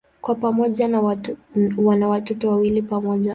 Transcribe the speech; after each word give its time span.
Kwa 0.21 0.35
pamoja 0.35 0.89
wana 1.77 2.07
watoto 2.07 2.49
wawili 2.49 2.81
pamoja. 2.81 3.29